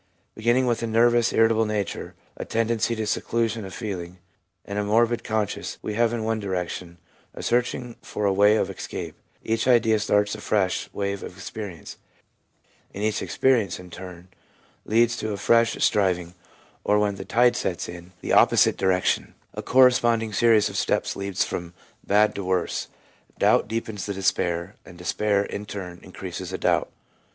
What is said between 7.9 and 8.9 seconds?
for a way of